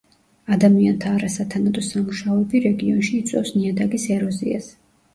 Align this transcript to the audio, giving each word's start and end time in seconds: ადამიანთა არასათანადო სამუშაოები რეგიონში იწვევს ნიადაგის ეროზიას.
ადამიანთა 0.53 1.11
არასათანადო 1.17 1.85
სამუშაოები 1.89 2.65
რეგიონში 2.67 3.17
იწვევს 3.23 3.57
ნიადაგის 3.63 4.11
ეროზიას. 4.21 4.77